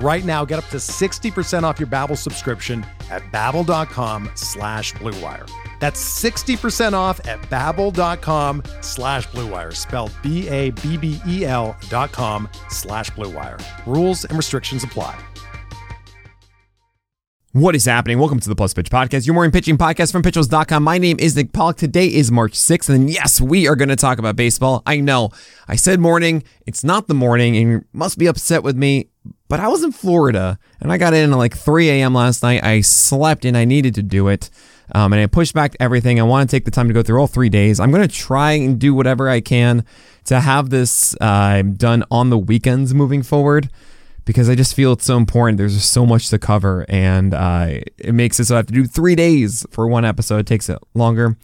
[0.00, 5.48] Right now, get up to 60% off your Babbel subscription at babbel.com slash bluewire.
[5.78, 13.62] That's 60% off at babbel.com slash bluewire, spelled B-A-B-B-E-L dot com slash bluewire.
[13.86, 15.18] Rules and restrictions apply.
[17.52, 18.18] What is happening?
[18.18, 20.82] Welcome to the Plus Pitch Podcast, your morning pitching podcast from pitchers.com.
[20.82, 21.76] My name is Nick Pollack.
[21.76, 24.82] Today is March 6th, and yes, we are going to talk about baseball.
[24.86, 25.30] I know
[25.68, 29.10] I said morning, it's not the morning, and you must be upset with me,
[29.48, 32.14] but I was in Florida and I got in at like 3 a.m.
[32.14, 32.64] last night.
[32.64, 34.50] I slept and I needed to do it.
[34.94, 36.20] Um, and I pushed back everything.
[36.20, 37.80] I want to take the time to go through all three days.
[37.80, 39.84] I'm going to try and do whatever I can
[40.24, 43.70] to have this uh, done on the weekends moving forward
[44.24, 45.58] because I just feel it's so important.
[45.58, 48.72] There's just so much to cover, and uh, it makes it so I have to
[48.72, 50.38] do three days for one episode.
[50.38, 51.36] It takes it longer,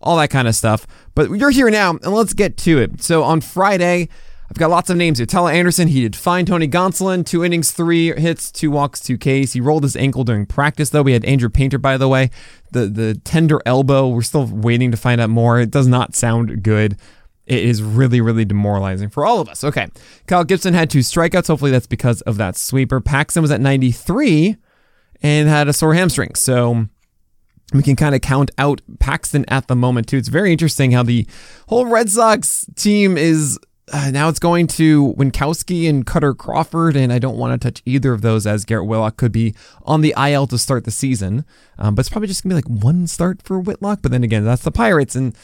[0.00, 0.86] all that kind of stuff.
[1.14, 3.02] But you're here now, and let's get to it.
[3.02, 4.08] So on Friday,
[4.50, 5.26] I've got lots of names here.
[5.26, 6.46] Tyler Anderson, he did fine.
[6.46, 9.52] Tony Gonsolin, two innings, three hits, two walks, two Ks.
[9.52, 11.02] He rolled his ankle during practice, though.
[11.02, 12.30] We had Andrew Painter, by the way.
[12.72, 15.60] The the tender elbow, we're still waiting to find out more.
[15.60, 16.96] It does not sound good.
[17.46, 19.64] It is really, really demoralizing for all of us.
[19.64, 19.88] Okay.
[20.26, 21.46] Kyle Gibson had two strikeouts.
[21.46, 23.00] Hopefully that's because of that sweeper.
[23.00, 24.56] Paxton was at 93
[25.22, 26.34] and had a sore hamstring.
[26.34, 26.88] So
[27.72, 30.18] we can kind of count out Paxton at the moment, too.
[30.18, 31.26] It's very interesting how the
[31.68, 33.58] whole Red Sox team is.
[33.92, 37.82] Uh, now it's going to Winckowski and Kutter Crawford, and I don't want to touch
[37.86, 41.44] either of those as Garrett Whitlock could be on the IL to start the season.
[41.78, 44.00] Um, but it's probably just going to be like one start for Whitlock.
[44.02, 45.34] But then again, that's the Pirates, and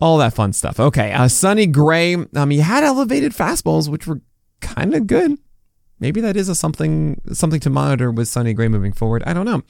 [0.00, 0.78] all that fun stuff.
[0.78, 4.20] Okay, uh, Sonny Gray, um, he had elevated fastballs, which were
[4.60, 5.38] kind of good.
[6.00, 9.22] Maybe that is a something something to monitor with Sonny Gray moving forward.
[9.26, 9.62] I don't know,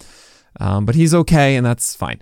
[0.61, 2.21] um, but he's okay, and that's fine.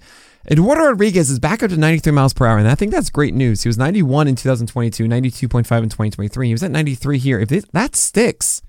[0.49, 3.35] Eduardo Rodriguez is back up to 93 miles per hour, and I think that's great
[3.35, 3.63] news.
[3.63, 6.47] He was 91 in 2022, 92.5 in 2023.
[6.47, 7.41] He was at 93 here.
[7.41, 8.63] If that sticks,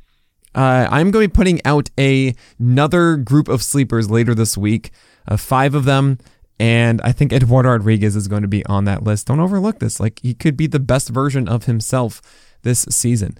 [0.56, 4.90] uh, I'm going to be putting out a, another group of sleepers later this week.
[5.28, 6.18] Uh, five of them
[6.60, 9.28] and I think Eduardo Rodriguez is going to be on that list.
[9.28, 10.00] Don't overlook this.
[10.00, 12.22] Like, he could be the best version of himself
[12.64, 13.38] this season.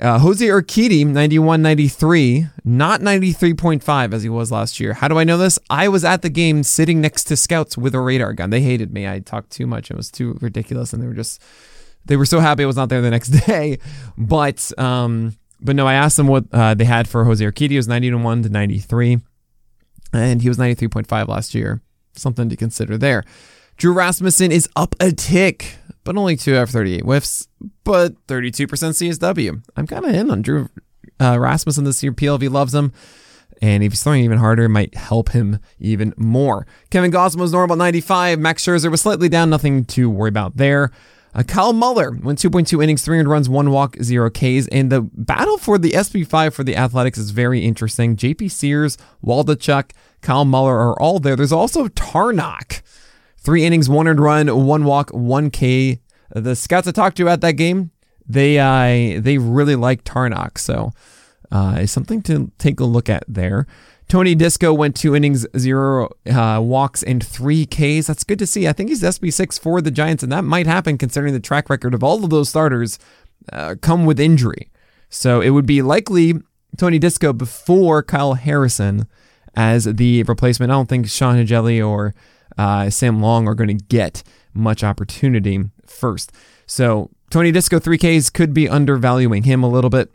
[0.00, 4.94] Uh, Jose Urquidy, 91 93, not 93.5 as he was last year.
[4.94, 5.58] How do I know this?
[5.68, 8.50] I was at the game sitting next to scouts with a radar gun.
[8.50, 9.08] They hated me.
[9.08, 9.90] I talked too much.
[9.90, 10.92] It was too ridiculous.
[10.92, 11.42] And they were just,
[12.04, 13.78] they were so happy I was not there the next day.
[14.16, 17.72] But, um, but no, I asked them what uh, they had for Jose Urquidy.
[17.72, 19.18] It was 91 to 93.
[20.12, 21.82] And he was 93.5 last year
[22.18, 23.24] something to consider there.
[23.76, 27.48] Drew Rasmussen is up a tick, but only two out of 38 whiffs,
[27.84, 29.62] but 32% CSW.
[29.76, 30.68] I'm kind of in on Drew
[31.20, 32.12] uh, Rasmussen this year.
[32.12, 32.92] PLV loves him.
[33.60, 36.66] And if he's throwing even harder, it might help him even more.
[36.90, 38.38] Kevin Gausman was normal 95.
[38.38, 39.50] Max Scherzer was slightly down.
[39.50, 40.92] Nothing to worry about there.
[41.34, 44.66] Uh, Kyle Muller went 2.2 innings, 300 runs, one walk, zero Ks.
[44.68, 48.16] And the battle for the SP5 for the Athletics is very interesting.
[48.16, 49.90] JP Sears, Waldichuk,
[50.22, 51.36] Kyle Muller are all there.
[51.36, 52.82] There's also Tarnok.
[53.38, 56.00] Three innings, one earned run, one walk, one K.
[56.34, 57.90] The scouts I talked to at that game,
[58.26, 60.92] they uh, they really like Tarnok, so
[61.50, 63.66] uh, something to take a look at there.
[64.08, 68.06] Tony Disco went two innings, zero uh, walks, and three Ks.
[68.06, 68.66] That's good to see.
[68.66, 71.92] I think he's SP6 for the Giants, and that might happen considering the track record
[71.92, 72.98] of all of those starters
[73.52, 74.70] uh, come with injury.
[75.10, 76.34] So it would be likely
[76.78, 79.06] Tony Disco before Kyle Harrison
[79.54, 80.72] as the replacement.
[80.72, 82.14] I don't think Sean Hjelle or
[82.58, 84.22] uh, Sam Long are going to get
[84.52, 86.32] much opportunity first.
[86.66, 90.10] So Tony Disco 3Ks could be undervaluing him a little bit.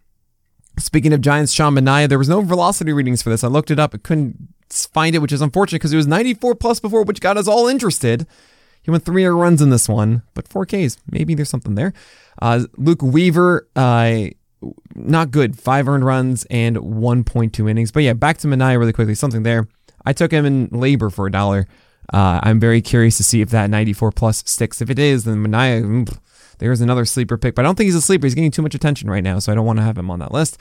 [0.78, 3.44] Speaking of Giants, Sean Manaea, there was no velocity readings for this.
[3.44, 6.56] I looked it up, I couldn't find it, which is unfortunate because it was 94
[6.56, 8.26] plus before, which got us all interested.
[8.82, 10.98] He went three runs in this one, but 4Ks.
[11.10, 11.94] Maybe there's something there.
[12.42, 14.26] Uh, Luke Weaver, uh,
[14.96, 15.58] not good.
[15.58, 17.92] Five earned runs and 1.2 innings.
[17.92, 19.16] But yeah, back to Manaea really quickly.
[19.16, 19.68] Something there.
[20.06, 21.68] I took him in LABR for a dollar.
[22.12, 24.82] Uh, I'm very curious to see if that 94 plus sticks.
[24.82, 26.18] If it is, then Manaea, mm,
[26.60, 28.26] there's another sleeper pick, but I don't think he's a sleeper.
[28.26, 30.20] He's getting too much attention right now, so I don't want to have him on
[30.20, 30.58] that list.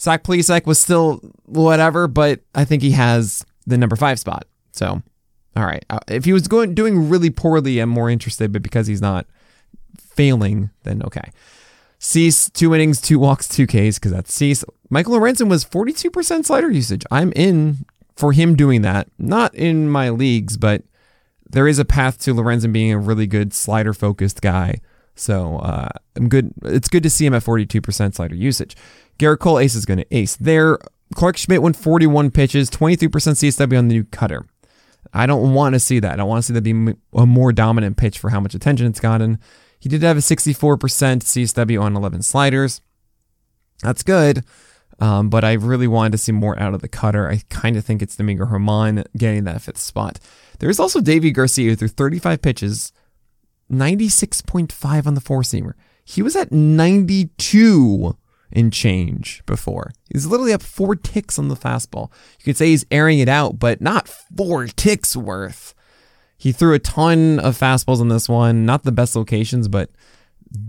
[0.00, 4.46] Zach Plesac was still whatever, but I think he has the number five spot.
[4.72, 5.02] So,
[5.56, 5.84] all right.
[5.88, 9.26] Uh, if he was going doing really poorly, I'm more interested, but because he's not
[9.98, 11.30] failing, then okay.
[11.98, 14.64] Cease, two innings, two walks, two Ks, because that's Cease.
[14.90, 17.02] Michael Lorenzen was 42% slider usage.
[17.10, 17.86] I'm in
[18.16, 19.08] for him doing that.
[19.18, 20.82] Not in my leagues, but
[21.48, 24.80] there is a path to Lorenzen being a really good slider focused guy.
[25.14, 26.52] So uh, I'm good.
[26.64, 28.76] It's good to see him at 42% slider usage.
[29.18, 30.78] Gerrit Cole ace is going to ace there.
[31.14, 34.46] Clarke Schmidt went 41 pitches, 23% CSW on the new cutter.
[35.12, 36.18] I don't want to see that.
[36.18, 39.00] I want to see that be a more dominant pitch for how much attention it's
[39.00, 39.38] gotten.
[39.78, 42.80] He did have a 64% CSW on 11 sliders.
[43.82, 44.44] That's good.
[45.00, 47.28] Um, but I really wanted to see more out of the cutter.
[47.28, 50.20] I kind of think it's Domingo German getting that fifth spot.
[50.58, 52.92] There's also Deivi Garcia through 35 pitches,
[53.70, 55.72] 96.5 on the four seamer.
[56.04, 58.16] He was at 92
[58.52, 59.92] in change before.
[60.12, 62.10] He's literally up four ticks on the fastball.
[62.38, 65.74] You could say he's airing it out, but not four ticks worth.
[66.36, 68.64] He threw a ton of fastballs on this one.
[68.64, 69.90] Not the best locations, but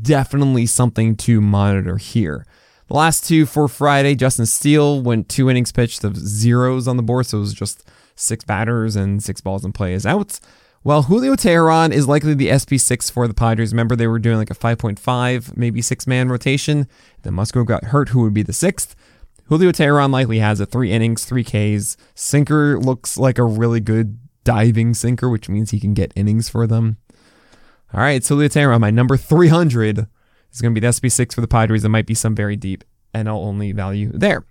[0.01, 2.45] definitely something to monitor here.
[2.87, 7.03] The last two for Friday, Justin Steele went two innings pitched of zeros on the
[7.03, 7.83] board, so it was just
[8.15, 10.39] six batters and six balls in play as outs.
[10.83, 13.73] Well, Julio Teheran is likely the SP6 for the Padres.
[13.73, 16.87] Remember, they were doing like a 5.5, maybe six man rotation.
[17.23, 18.95] Then Musgrove got hurt, who would be the sixth.
[19.45, 21.97] Julio Teheran likely has a three innings, three Ks.
[22.13, 26.67] Sinker looks like a really good diving sinker, which means he can get innings for
[26.67, 26.97] them.
[27.91, 30.07] All right, Julio Teheran, my number 300
[30.55, 31.81] is going to be the SP6 for the Padres.
[31.81, 34.45] There might be some very deep NL only value there.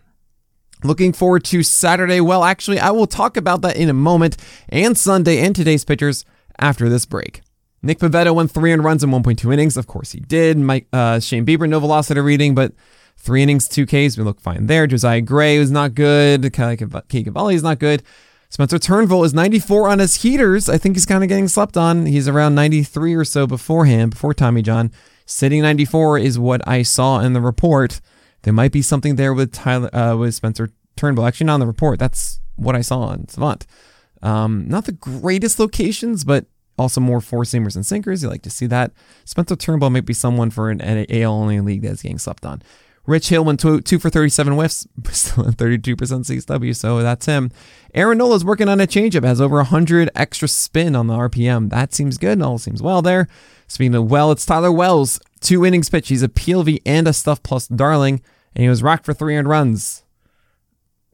[0.82, 2.20] Looking forward to Saturday.
[2.20, 4.36] Well, actually, I will talk about that in a moment,
[4.68, 6.24] and Sunday and today's pitchers
[6.58, 7.40] after this break.
[7.82, 9.76] Nick Pivetta went three and runs in 1.2 innings.
[9.76, 10.58] Of course, he did.
[10.58, 12.72] Mike uh, Shane Bieber, no velocity reading, but
[13.16, 14.16] three innings, two Ks.
[14.16, 14.86] We look fine there.
[14.86, 16.52] Josiah Gray was not good.
[16.52, 18.02] Cade Cavalli is not good.
[18.50, 20.68] Spencer Turnbull is 94 on his heaters.
[20.68, 22.06] I think he's kind of getting slept on.
[22.06, 24.92] He's around 93 or so beforehand, before Tommy John.
[25.26, 28.00] Sitting 94 is what I saw in the report.
[28.42, 31.26] There might be something there with Tyler uh, with Spencer Turnbull.
[31.26, 31.98] Actually, not on the report.
[31.98, 33.66] That's what I saw on Savant.
[34.22, 36.46] Um, not the greatest locations, but
[36.78, 38.22] also more four seamers and sinkers.
[38.22, 38.92] You like to see that.
[39.24, 42.62] Spencer Turnbull might be someone for an AL only league that's getting slept on.
[43.06, 47.50] Rich Hill went two, two for 37 whiffs, still at 32% CSW, so that's him.
[47.94, 51.70] Aaron Nola's working on a changeup, has over 100 extra spin on the RPM.
[51.70, 52.40] That seems good.
[52.40, 53.28] All seems well there.
[53.68, 55.20] Speaking of well, it's Tyler Wells.
[55.40, 56.08] Two innings pitch.
[56.08, 58.22] He's a PLV and a stuff plus darling
[58.54, 60.02] and he was rocked for 300 runs.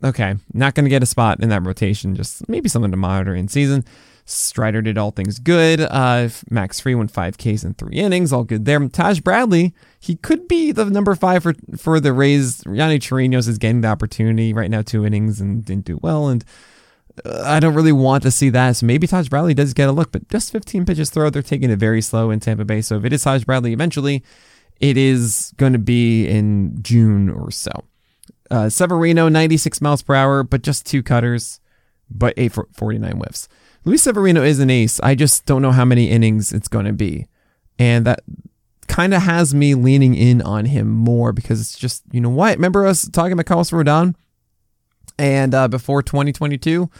[0.03, 2.15] Okay, not going to get a spot in that rotation.
[2.15, 3.85] Just maybe something to monitor in season.
[4.31, 5.81] Strider did all things good.
[5.81, 8.89] Uh, Max Fried went five Ks in three innings, all good there.
[8.89, 12.63] Taj Bradley, he could be the number five for for the Rays.
[12.65, 16.29] Yonny Chirinos is getting the opportunity right now, two innings and didn't do well.
[16.29, 16.45] And
[17.25, 18.77] uh, I don't really want to see that.
[18.77, 21.31] So maybe Taj Bradley does get a look, but just 15 pitches throw.
[21.31, 22.83] They're taking it very slow in Tampa Bay.
[22.83, 24.23] So if it is Taj Bradley eventually,
[24.81, 27.85] it is going to be in June or so.
[28.51, 31.61] Uh, Severino, 96 miles per hour, but just two cutters,
[32.11, 33.49] but 849 whiffs.
[33.85, 35.01] Luis Severino is an ace.
[35.01, 37.27] I just don't know how many innings it's going to be.
[37.79, 38.21] And that
[38.89, 42.57] kind of has me leaning in on him more because it's just, you know what?
[42.57, 44.15] Remember us talking about Carlos Rodon?
[45.19, 46.91] And uh, before 2022?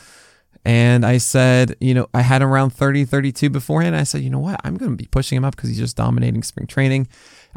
[0.65, 3.97] And I said, you know, I had him around 30, 32 beforehand.
[3.97, 4.61] I said, you know what?
[4.63, 7.09] I'm going to be pushing him up because he's just dominating spring training.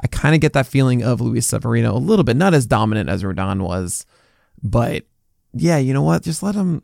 [0.02, 3.10] I kind of get that feeling of Luis Severino a little bit, not as dominant
[3.10, 4.06] as Rodon was,
[4.62, 5.04] but
[5.54, 6.24] yeah, you know what?
[6.24, 6.84] Just let him.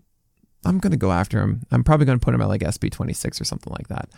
[0.65, 1.63] I'm going to go after him.
[1.71, 4.09] I'm probably going to put him at like SP 26 or something like that.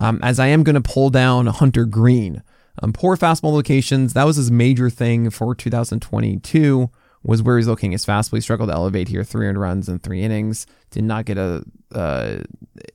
[0.00, 2.42] Um, as I am going to pull down Hunter Greene.
[2.82, 4.14] Um, poor fastball locations.
[4.14, 6.90] That was his major thing for 2022
[7.22, 8.36] was where he's looking his fastball.
[8.36, 10.66] He struggled to elevate here, 300 runs in three innings.
[10.90, 12.38] Did not get a uh,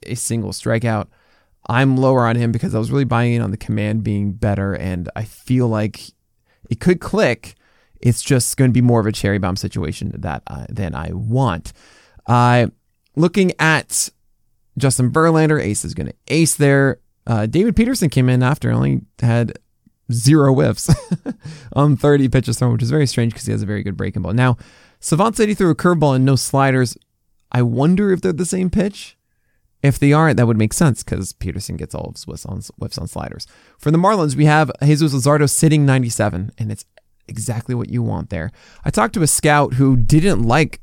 [0.03, 1.07] a single strikeout.
[1.69, 4.73] I'm lower on him because I was really buying in on the command being better,
[4.73, 6.01] and I feel like
[6.69, 7.55] it could click.
[7.99, 11.73] It's just going to be more of a cherry bomb situation that than I want.
[12.25, 12.67] Uh,
[13.17, 14.09] looking at
[14.77, 16.99] Justin Verlander, Ace is going to ace there.
[17.25, 19.57] Uh, David Peterson came in after only had
[20.11, 20.89] zero whiffs
[21.73, 24.21] on 30 pitches thrown, which is very strange because he has a very good breaking
[24.21, 24.33] ball.
[24.33, 24.55] Now,
[24.99, 26.97] Savant said he threw a curveball and no sliders.
[27.51, 29.17] I wonder if they're the same pitch.
[29.83, 32.61] If they aren't, that would make sense because Peterson gets all of his whiffs on,
[32.77, 33.45] whiffs on sliders.
[33.77, 36.85] For the Marlins, we have Jesus Luzardo sitting 97, and it's
[37.27, 38.51] exactly what you want there.
[38.85, 40.81] I talked to a scout who didn't like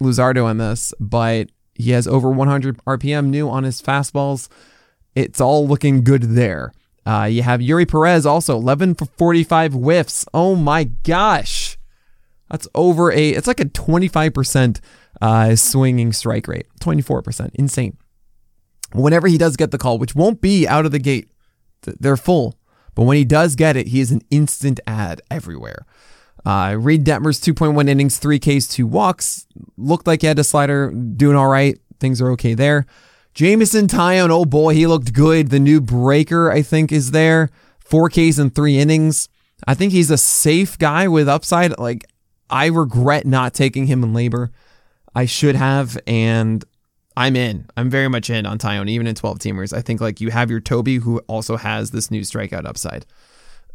[0.00, 1.50] Luzardo on this, but
[1.82, 4.48] he has over 100 RPM new on his fastballs.
[5.14, 6.72] It's all looking good there.
[7.04, 10.24] Uh, you have Eury Perez also 11 for 45 whiffs.
[10.32, 11.76] Oh my gosh.
[12.50, 14.80] That's over a, it's like a 25%
[15.20, 16.66] uh, swinging strike rate.
[16.80, 17.50] 24%.
[17.54, 17.96] Insane.
[18.92, 21.30] Whenever he does get the call, which won't be out of the gate,
[21.82, 22.58] they're full.
[22.94, 25.86] But when he does get it, he is an instant add everywhere.
[26.44, 29.46] Uh, Reid Detmers 2.1 innings, 3 Ks, 2 walks.
[29.76, 31.78] Looked like he had a slider, doing all right.
[32.00, 32.86] Things are okay there.
[33.34, 35.50] Jameson Taillon, oh boy, he looked good.
[35.50, 37.50] The new breaker, I think, is there.
[37.78, 39.28] 4 Ks and 3 innings.
[39.66, 41.78] I think he's a safe guy with upside.
[41.78, 42.04] Like,
[42.50, 44.50] I regret not taking him in LABR.
[45.14, 46.64] I should have, and
[47.16, 47.66] I'm in.
[47.76, 49.76] I'm very much in on Taillon, even in 12 teamers.
[49.76, 53.06] I think like you have your Toby, who also has this new strikeout upside.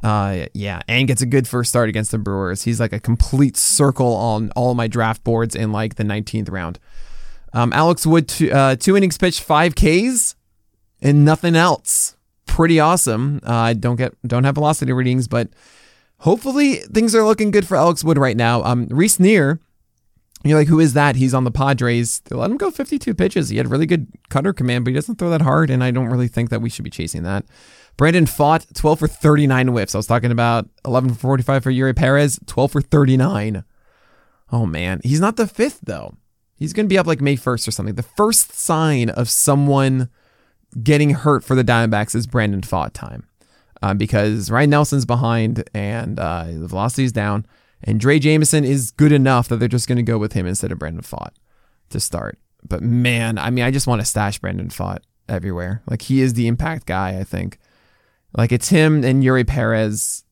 [0.03, 2.63] Uh, yeah, and gets a good first start against the Brewers.
[2.63, 6.79] He's like a complete circle on all my draft boards in like the 19th round.
[7.53, 10.35] Um, Alex Wood, two, uh, two innings pitched, five Ks,
[11.01, 12.15] and nothing else.
[12.45, 13.39] Pretty awesome.
[13.45, 15.49] Uh, I don't get don't have velocity readings, but
[16.19, 18.63] hopefully things are looking good for Alex Wood right now.
[18.63, 19.59] Um, Reiss Knehr
[20.43, 21.15] you're like, who is that?
[21.15, 22.19] He's on the Padres.
[22.25, 23.49] They let him go 52 pitches.
[23.49, 26.07] He had really good cutter command, but he doesn't throw that hard, and I don't
[26.07, 27.45] really think that we should be chasing that.
[27.97, 29.95] Brandon Pfaadt 12 for 39 whiffs.
[29.95, 33.63] I was talking about 11 for 45 for Eury Perez, 12 for 39.
[34.51, 35.01] Oh, man.
[35.03, 36.15] He's not the fifth, though.
[36.55, 37.95] He's going to be up like May 1st or something.
[37.95, 40.09] The first sign of someone
[40.81, 43.27] getting hurt for the Diamondbacks is Brandon Pfaadt time
[43.81, 47.45] uh, because Ryne Nelson's behind and uh, the velocity's down.
[47.83, 50.71] And Drey Jameson is good enough that they're just going to go with him instead
[50.71, 51.33] of Brandon Pfaadt
[51.89, 52.39] to start.
[52.67, 54.99] But man, I mean, I just want to stash Brandon Pfaadt
[55.29, 55.83] everywhere.
[55.87, 57.59] Like he is the impact guy, I think.
[58.37, 60.23] Like it's him and Eury Perez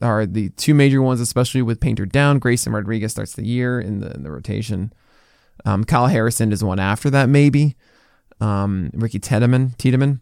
[0.00, 2.38] are the two major ones, especially with Painter down.
[2.38, 4.92] Grayson Rodriguez starts the year in the in the rotation.
[5.64, 7.76] Um, Kyle Harrison is one after that, maybe.
[8.40, 10.20] Um, Ricky Tiedemann, Tiedemann,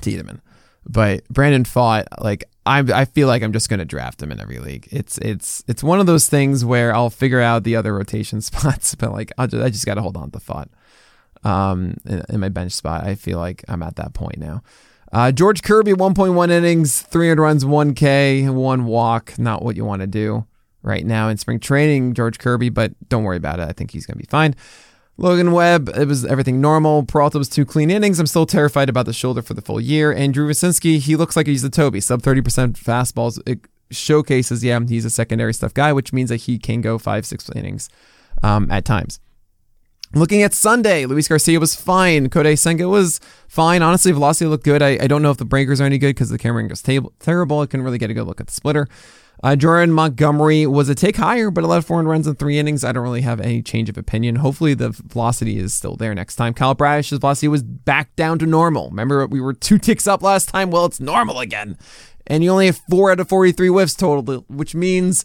[0.00, 0.40] Tiedemann.
[0.86, 4.58] But Brandon Pfaadt, like I I feel like I'm just gonna draft him in every
[4.58, 4.88] league.
[4.90, 8.94] It's it's it's one of those things where I'll figure out the other rotation spots,
[8.94, 10.68] but like i just, I just got to hold on to Pfaadt.
[11.42, 14.62] Um, in, in, my bench spot, I feel like I'm at that point now.
[15.12, 19.38] Uh, George Kirby, 1.1 innings, 300 runs, 1K, one walk.
[19.38, 20.46] Not what you want to do
[20.82, 23.68] right now in spring training, George Kirby, but don't worry about it.
[23.68, 24.54] I think he's gonna be fine.
[25.16, 27.02] Logan Webb, it was everything normal.
[27.04, 28.18] Peralta was two clean innings.
[28.18, 30.10] I'm still terrified about the shoulder for the full year.
[30.10, 33.38] And Drew he looks like he's a Toby, sub 30% fastballs.
[33.46, 37.26] It showcases, yeah, he's a secondary stuff guy, which means that he can go five,
[37.26, 37.90] six innings
[38.42, 39.20] um, at times.
[40.12, 42.30] Looking at Sunday, Luis Garcia was fine.
[42.30, 43.80] Kodai Senga was fine.
[43.80, 44.82] Honestly, velocity looked good.
[44.82, 47.12] I, I don't know if the breakers are any good because the camera angle's tab-
[47.20, 47.60] terrible.
[47.60, 48.88] I couldn't really get a good look at the splitter.
[49.42, 52.82] Uh, Jordan Montgomery was a take higher, but allowed 400 runs in three innings.
[52.82, 54.36] I don't really have any change of opinion.
[54.36, 56.54] Hopefully, the velocity is still there next time.
[56.54, 58.90] Kyle Bradish's velocity was back down to normal.
[58.90, 60.72] Remember, we were two ticks up last time?
[60.72, 61.78] Well, it's normal again.
[62.26, 65.24] And you only have four out of 43 whiffs total, which means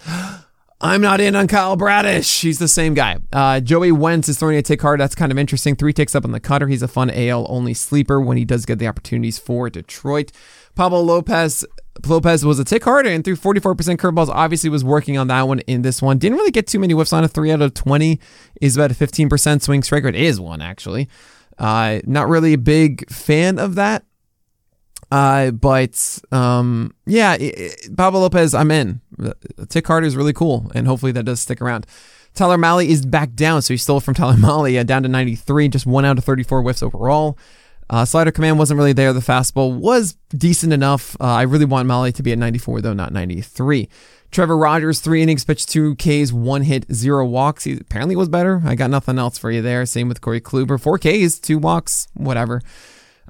[0.82, 2.42] I'm not in on Kyle Bradish.
[2.42, 3.18] He's the same guy.
[3.32, 5.00] Uh, Joey Wentz is throwing a tick hard.
[5.00, 5.76] That's kind of interesting.
[5.76, 6.68] Three ticks up on the cutter.
[6.68, 10.32] He's a fun AL only sleeper when he does get the opportunities for Detroit.
[10.76, 11.66] Pablo Lopez
[12.06, 14.28] Lopez was a tick harder and threw 44% curveballs.
[14.28, 16.18] Obviously, was working on that one in this one.
[16.18, 18.20] Didn't really get too many whiffs on a Three out of 20
[18.62, 20.16] is about a 15% swing strike rate.
[20.16, 21.08] Is one, actually.
[21.58, 24.04] Uh, not really a big fan of that.
[25.12, 27.38] Uh, but um, yeah,
[27.96, 29.02] Pablo Lopez, I'm in.
[29.70, 31.86] Tick harder is really cool, and hopefully that does stick around.
[32.34, 35.70] Tyler Mahle is back down, so he stole from Tyler Mahle uh, down to 93,
[35.70, 37.38] just one out of 34 whiffs overall.
[37.90, 39.14] Uh, slider command wasn't really there.
[39.14, 41.16] The fastball was decent enough.
[41.22, 43.88] Uh, I really want Mahle to be at 94, though, not 93.
[44.32, 47.64] Trevor Rogers, three innings, pitched two Ks, one hit, zero walks.
[47.64, 48.62] He apparently was better.
[48.66, 49.86] I got nothing else for you there.
[49.86, 52.62] Same with Corey Kluber, four Ks, two walks, whatever.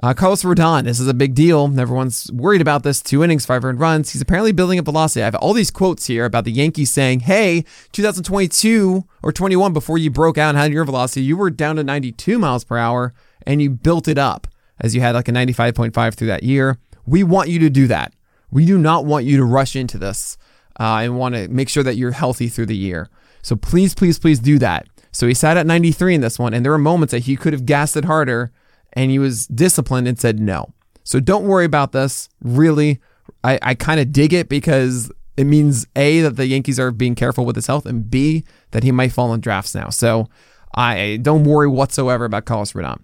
[0.04, 1.74] Uh, Carlos Rodon, this is a big deal.
[1.80, 3.02] Everyone's worried about this.
[3.02, 4.12] Two innings, five earned runs.
[4.12, 5.22] He's apparently building up velocity.
[5.22, 9.98] I have all these quotes here about the Yankees saying, hey, 2022 or 21, before
[9.98, 13.14] you broke out and had your velocity, you were down to 92 miles per hour
[13.48, 14.48] and you built it up
[14.82, 16.78] as you had like a 95.5 through that year.
[17.06, 18.14] We want you to do that.
[18.52, 20.38] We do not want you to rush into this
[20.78, 23.10] uh, and want to make sure that you're healthy through the year.
[23.42, 24.88] So please, please, please do that.
[25.12, 27.54] So he sat at 93 in this one, and there were moments that he could
[27.54, 28.52] have gassed it harder,
[28.96, 30.74] and he was disciplined and said no.
[31.04, 32.30] So don't worry about this.
[32.42, 33.00] Really,
[33.44, 37.16] I, I kind of dig it because it means A, that the Yankees are being
[37.16, 39.90] careful with his health, and B, that he might fall in drafts now.
[39.90, 40.28] So
[40.74, 43.02] I don't worry whatsoever about Carlos Rodon.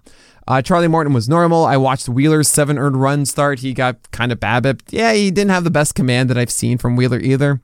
[0.47, 1.65] Uh, Charlie Morton was normal.
[1.65, 3.59] I watched Wheeler's seven earned run start.
[3.59, 4.91] He got kind of babbipped.
[4.91, 7.61] Yeah, he didn't have the best command that I've seen from Wheeler either.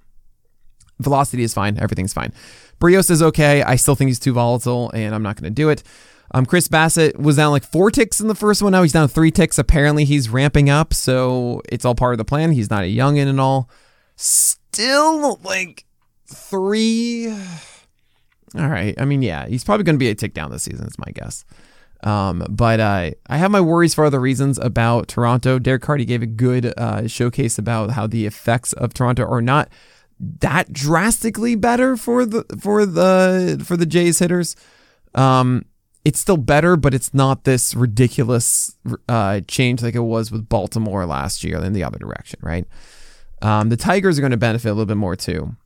[1.00, 1.78] Velocity is fine.
[1.80, 2.34] Everything's fine.
[2.80, 3.64] Berrios is okay.
[3.64, 5.84] I still think he's too volatile, and I'm not going to do it.
[6.32, 8.72] Um, Chris Bassitt was down like four ticks in the first one.
[8.72, 9.58] Now he's down three ticks.
[9.58, 12.52] Apparently he's ramping up, so it's all part of the plan.
[12.52, 13.70] He's not a youngin and all.
[14.16, 15.86] Still like
[16.28, 17.30] three.
[18.56, 18.96] All right.
[18.98, 20.88] I mean, yeah, he's probably going to be a tick down this season.
[20.88, 21.46] Is my guess.
[22.04, 25.60] Um, but uh, I have my worries for other reasons about Toronto.
[25.60, 29.70] Derek Carty gave a good uh, showcase about how the effects of Toronto are not
[30.20, 34.56] that drastically better for the for the for the Jays hitters.
[35.14, 35.66] Um,
[36.08, 38.78] it's still better, but it's not this ridiculous
[39.10, 42.66] uh, change like it was with Baltimore last year in the other direction, right?
[43.42, 45.58] Um, the Tigers are going to benefit a little bit more too.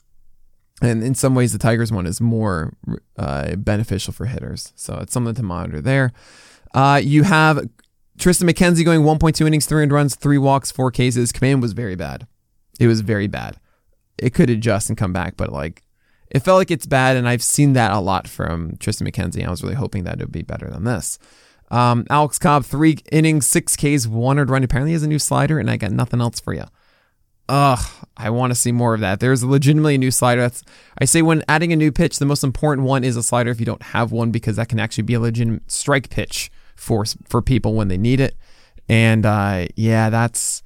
[0.82, 2.74] And in some ways, the Tigers one is more
[3.20, 4.74] uh, beneficial for hitters.
[4.76, 6.12] So it's something to monitor there.
[6.74, 7.70] Uh, you have
[8.18, 11.32] Triston McKenzie going 1.2 innings, three runs, three walks, four cases.
[11.32, 12.26] Command was very bad.
[12.80, 13.60] It was very bad.
[14.18, 15.84] It could adjust and come back, but like
[16.32, 17.18] it felt like it's bad.
[17.18, 19.46] And I've seen that a lot from Triston McKenzie.
[19.46, 21.20] I was really hoping that it would be better than this.
[21.70, 24.64] Um, Alex Cobb, three innings, six Ks, one or run.
[24.64, 26.66] Apparently, has a new slider, and I got nothing else for you
[27.52, 27.86] ugh,
[28.16, 29.20] I want to see more of that.
[29.20, 30.42] There's legitimately a new slider.
[30.42, 30.64] That's
[30.98, 33.60] I say when adding a new pitch, the most important one is a slider if
[33.60, 37.42] you don't have one because that can actually be a legitimate strike pitch for for
[37.42, 38.36] people when they need it.
[38.88, 40.64] And uh, yeah, that's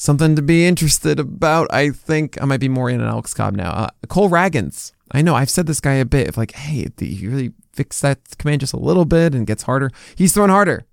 [0.00, 1.72] something to be interested about.
[1.72, 3.70] I think I might be more in an Alex Cobb now.
[3.70, 4.92] Uh, Cole Ragans.
[5.12, 6.28] I know I've said this guy a bit.
[6.28, 9.90] If like, hey, you really fix that command just a little bit and gets harder?
[10.16, 10.86] He's throwing harder.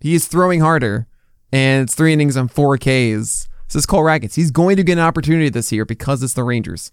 [0.00, 1.06] He is throwing harder,
[1.50, 4.34] and it's three innings on four Ks this is Cole Ragans.
[4.34, 6.92] He's going to get an opportunity this year because it's the Rangers.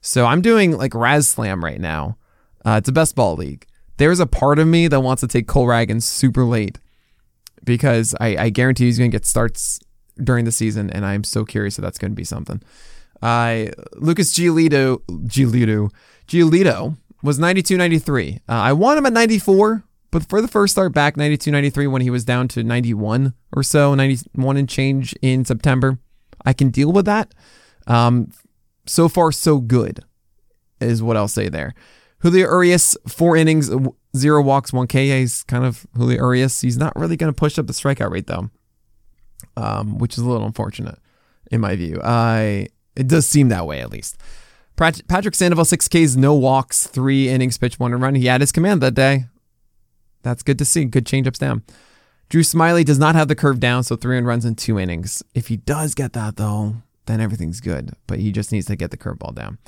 [0.00, 2.16] So I'm doing like RazzSlam right now.
[2.64, 3.66] Uh, it's a best ball league.
[3.98, 6.78] There's a part of me that wants to take Cole Ragans super late
[7.62, 9.80] because I, I guarantee he's going to get starts
[10.22, 12.62] during the season, and I'm so curious if that's going to be something.
[13.22, 15.90] Uh, Lucas Giolito, Giolito,
[16.26, 18.40] Giolito was 92 93.
[18.48, 22.02] Uh, I want him at 94, but for the first start back, 92 93, when
[22.02, 25.98] he was down to 91 or so, 91 and change in September,
[26.44, 27.34] I can deal with that.
[27.86, 28.30] Um,
[28.86, 30.00] so far, so good,
[30.80, 31.74] is what I'll say there.
[32.18, 33.70] Julio Urias, four innings,
[34.16, 35.20] zero walks, one K.
[35.20, 36.60] He's kind of Julio Urias.
[36.60, 38.50] He's not really going to push up the strikeout rate though,
[39.56, 40.98] um, which is a little unfortunate
[41.50, 42.00] in my view.
[42.02, 44.16] I it does seem that way at least.
[44.76, 48.16] Patrick Sandoval, six Ks, no walks, three innings, pitch one run.
[48.16, 49.26] He had his command that day.
[50.22, 50.84] That's good to see.
[50.84, 51.62] Good changeups down.
[52.28, 55.22] Drew Smyly does not have the curve down, so three and runs in two innings.
[55.34, 57.94] If he does get that, though, then everything's good.
[58.06, 59.58] But he just needs to get the curveball down.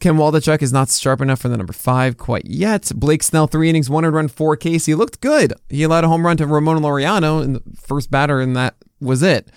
[0.00, 2.90] Ken Waldichuk is not sharp enough for the number five quite yet.
[2.96, 4.86] Blake Snell, three innings, one run, four Ks.
[4.86, 5.52] He looked good.
[5.68, 9.22] He allowed a home run to Ramon Laureano in the first batter, and that was
[9.22, 9.50] it.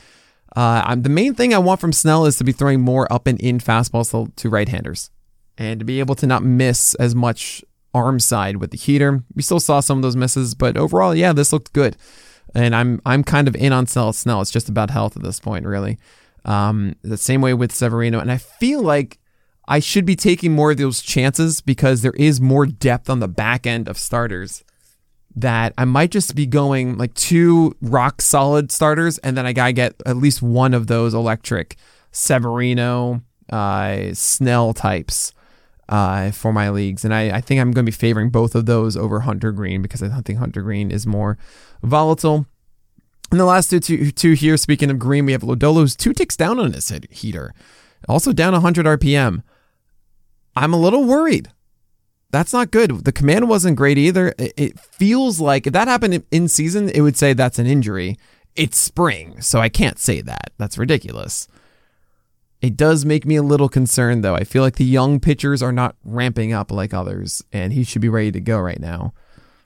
[0.55, 3.39] Uh, the main thing I want from Snell is to be throwing more up and
[3.39, 5.09] in fastballs to, right handers
[5.57, 9.23] and to be able to not miss as much arm side with the heater.
[9.35, 11.95] We still saw some of those misses, but overall, yeah, this looked good.
[12.53, 13.87] And I'm I'm kind of in on.
[13.87, 14.41] Snell.
[14.41, 15.97] It's just about health at this point, really.
[16.45, 19.17] Um, the same way with Severino, and I feel like
[19.67, 23.27] I should be taking more of those chances because there is more depth on the
[23.27, 24.63] back end of starters.
[25.35, 29.73] That I might just be going like two rock solid starters, and then I gotta
[29.73, 31.75] get at least one of those electric
[32.11, 33.21] Severino,
[33.51, 35.33] uh, Snell types
[35.89, 37.03] uh, for my leagues.
[37.03, 39.81] And I, I think I'm going to be favoring both of those over Hunter Greene
[39.81, 41.37] because I think Hunter Greene is more
[41.81, 42.45] volatile.
[43.31, 46.13] And the last two, two, two here, speaking of Greene, we have Lodolo, who's two
[46.13, 47.53] ticks down on his heater,
[48.07, 49.43] also down 100 RPM.
[50.55, 51.49] I'm a little worried.
[52.31, 53.05] That's not good.
[53.05, 54.33] The command wasn't great either.
[54.39, 58.17] It feels like if that happened in season, it would say that's an injury.
[58.55, 60.51] It's spring, so I can't say that.
[60.57, 61.47] That's ridiculous.
[62.61, 64.35] It does make me a little concerned, though.
[64.35, 68.01] I feel like the young pitchers are not ramping up like others, and he should
[68.01, 69.13] be ready to go right now.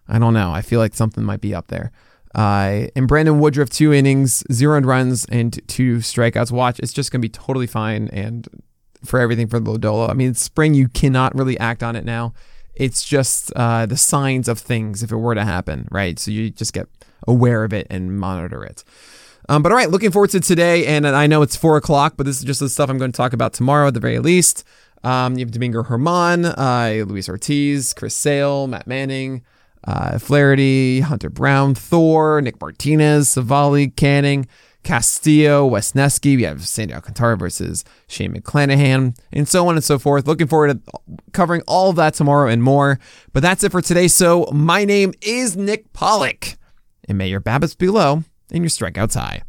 [0.08, 0.52] I don't know.
[0.52, 1.92] I feel like something might be up there.
[2.34, 6.52] Uh, and Brandon Woodruff, two innings, zero runs, and two strikeouts.
[6.52, 8.10] Watch, it's just going to be totally fine.
[8.10, 8.48] And
[9.06, 12.34] for everything for Lodolo, I mean, spring, you cannot really act on it now.
[12.76, 16.20] It's just uh, the signs of things if it were to happen, right?
[16.20, 16.88] So you just get
[17.28, 18.84] aware of it and monitor it.
[19.50, 20.86] Um, but all right, looking forward to today.
[20.86, 23.18] And I know it's four o'clock, but this is just the stuff I'm going to
[23.18, 24.64] talk about tomorrow at the very least.
[25.04, 29.44] Um, you have Domingo German, uh, Luis Ortiz, Chris Sale, Matt Manning,
[29.86, 34.48] uh, Flaherty, Hunter Brown, Thor, Nick Martinez, Savali, Canning,
[34.88, 36.38] Castillo, Wesneski.
[36.38, 40.28] We have Sandy Alcantara versus Shane McClanahan, and so on and so forth.
[40.28, 41.02] Looking forward to
[41.34, 42.98] covering all of that tomorrow and more.
[43.34, 44.08] But that's it for today.
[44.08, 46.58] So my name is Nick Pollack,
[47.06, 49.42] and may your BABIPs be low and your strikeouts high.